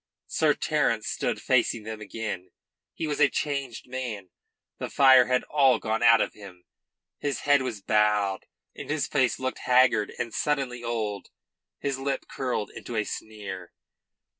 [0.25, 2.49] Sir Terence stood facing them again.
[2.95, 4.31] He was a changed man.
[4.79, 6.63] The fire had all gone out of him.
[7.19, 11.29] His head was bowed and his face looked haggard and suddenly old.
[11.77, 13.73] His lip curled into a sneer.